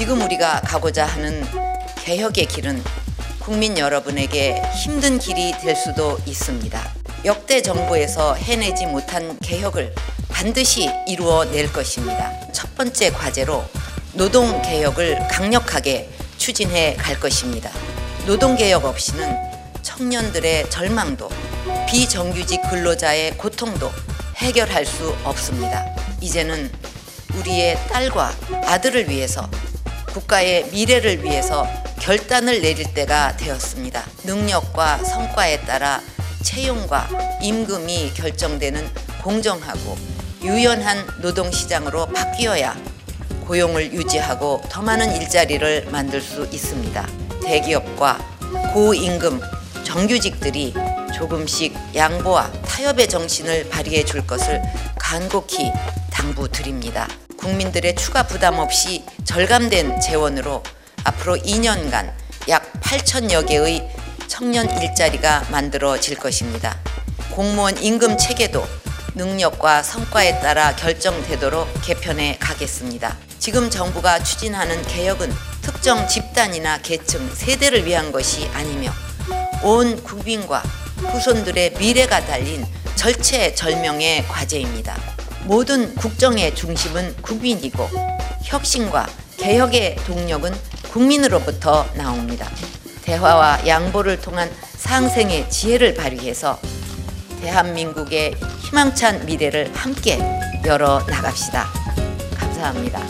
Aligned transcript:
지금 0.00 0.22
우리가 0.22 0.62
가고자 0.62 1.04
하는 1.04 1.44
개혁의 2.02 2.46
길은 2.46 2.82
국민 3.38 3.76
여러분에게 3.76 4.62
힘든 4.82 5.18
길이 5.18 5.52
될 5.52 5.76
수도 5.76 6.16
있습니다. 6.24 6.80
역대 7.26 7.60
정부에서 7.60 8.34
해내지 8.34 8.86
못한 8.86 9.38
개혁을 9.40 9.94
반드시 10.30 10.88
이루어낼 11.06 11.70
것입니다. 11.70 12.32
첫 12.50 12.74
번째 12.76 13.10
과제로 13.10 13.62
노동 14.14 14.62
개혁을 14.62 15.18
강력하게 15.28 16.08
추진해 16.38 16.96
갈 16.96 17.20
것입니다. 17.20 17.70
노동 18.24 18.56
개혁 18.56 18.86
없이는 18.86 19.36
청년들의 19.82 20.70
절망도 20.70 21.28
비정규직 21.86 22.62
근로자의 22.70 23.36
고통도 23.36 23.90
해결할 24.36 24.86
수 24.86 25.14
없습니다. 25.24 25.84
이제는 26.22 26.72
우리의 27.34 27.76
딸과 27.90 28.32
아들을 28.64 29.10
위해서 29.10 29.46
국가의 30.12 30.70
미래를 30.70 31.22
위해서 31.24 31.66
결단을 32.00 32.60
내릴 32.60 32.92
때가 32.94 33.36
되었습니다. 33.36 34.04
능력과 34.24 34.98
성과에 34.98 35.60
따라 35.60 36.00
채용과 36.42 37.08
임금이 37.42 38.12
결정되는 38.14 38.88
공정하고 39.22 39.96
유연한 40.42 41.06
노동시장으로 41.20 42.06
바뀌어야 42.06 42.76
고용을 43.46 43.92
유지하고 43.92 44.62
더 44.68 44.80
많은 44.80 45.14
일자리를 45.16 45.88
만들 45.90 46.20
수 46.20 46.48
있습니다. 46.50 47.06
대기업과 47.44 48.18
고임금 48.72 49.40
정규직들이 49.84 50.74
조금씩 51.14 51.74
양보와 51.94 52.50
타협의 52.62 53.08
정신을 53.08 53.68
발휘해 53.68 54.04
줄 54.04 54.26
것을 54.26 54.62
간곡히 54.98 55.70
당부드립니다. 56.20 57.08
국민들의 57.38 57.94
추가 57.94 58.22
부담 58.22 58.58
없이 58.58 59.04
절감된 59.24 60.00
재원으로 60.00 60.62
앞으로 61.04 61.36
2년간 61.36 62.12
약 62.48 62.72
8천여 62.80 63.46
개의 63.48 63.88
청년 64.28 64.68
일자리가 64.70 65.46
만들어질 65.50 66.18
것입니다. 66.18 66.78
공무원 67.30 67.82
임금 67.82 68.18
체계도 68.18 68.64
능력과 69.14 69.82
성과에 69.82 70.40
따라 70.40 70.76
결정되도록 70.76 71.68
개편해 71.82 72.36
가겠습니다. 72.38 73.16
지금 73.38 73.70
정부가 73.70 74.22
추진하는 74.22 74.82
개혁은 74.82 75.32
특정 75.62 76.06
집단이나 76.06 76.78
계층, 76.82 77.34
세대를 77.34 77.86
위한 77.86 78.12
것이 78.12 78.46
아니며 78.52 78.92
온 79.62 80.02
국민과 80.02 80.62
후손들의 80.98 81.74
미래가 81.78 82.24
달린 82.26 82.66
절체절명의 82.96 84.28
과제입니다. 84.28 85.19
모든 85.44 85.94
국정의 85.94 86.54
중심은 86.54 87.16
국민이고 87.22 87.88
혁신과 88.44 89.06
개혁의 89.38 89.96
동력은 90.06 90.52
국민으로부터 90.92 91.86
나옵니다. 91.94 92.48
대화와 93.02 93.66
양보를 93.66 94.20
통한 94.20 94.50
상생의 94.76 95.48
지혜를 95.50 95.94
발휘해서 95.94 96.58
대한민국의 97.40 98.34
희망찬 98.60 99.24
미래를 99.26 99.70
함께 99.74 100.18
열어 100.66 101.00
나갑시다. 101.08 101.68
감사합니다. 102.36 103.00